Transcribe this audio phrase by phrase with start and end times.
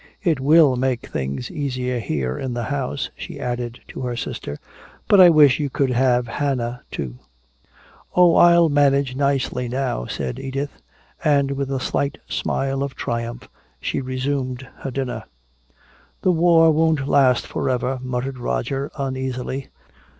[0.23, 4.57] It will make things easier here in the house," she added, to her sister,
[5.07, 7.19] "but I wish you could have Hannah, too."
[8.15, 10.71] "Oh, I'll manage nicely now," said Edith.
[11.23, 13.47] And with a slight smile of triumph
[13.79, 15.25] she resumed her dinner.
[16.23, 19.67] "The war won't last forever," muttered Roger uneasily.